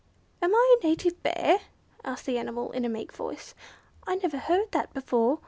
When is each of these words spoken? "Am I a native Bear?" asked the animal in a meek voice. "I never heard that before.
"Am 0.41 0.51
I 0.55 0.77
a 0.81 0.83
native 0.87 1.21
Bear?" 1.21 1.59
asked 2.03 2.25
the 2.25 2.39
animal 2.39 2.71
in 2.71 2.85
a 2.85 2.89
meek 2.89 3.13
voice. 3.13 3.53
"I 4.07 4.15
never 4.15 4.39
heard 4.39 4.71
that 4.71 4.91
before. 4.95 5.37